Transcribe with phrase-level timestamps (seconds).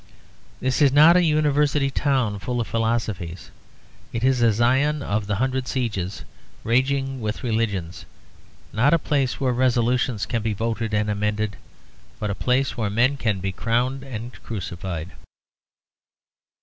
[0.59, 3.51] This is not a university town full of philosophies;
[4.11, 6.23] it is a Zion of the hundred sieges
[6.63, 8.07] raging with religions;
[8.73, 11.55] not a place where resolutions can be voted and amended,
[12.19, 15.11] but a place where men can be crowned and crucified.